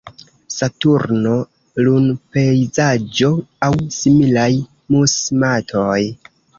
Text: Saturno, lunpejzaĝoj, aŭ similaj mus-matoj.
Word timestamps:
Saturno, 0.53 1.33
lunpejzaĝoj, 1.87 3.31
aŭ 3.71 3.73
similaj 4.01 4.51
mus-matoj. 4.93 5.99